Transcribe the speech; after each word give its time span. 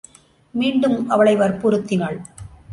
மீண்டும் 0.55 1.09
அவனை 1.09 1.35
வற்புறுத்தினாள். 1.35 2.19